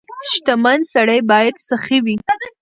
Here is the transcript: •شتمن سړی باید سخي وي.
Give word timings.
•شتمن 0.31 0.79
سړی 0.93 1.19
باید 1.31 1.55
سخي 1.67 1.97
وي. 2.05 2.15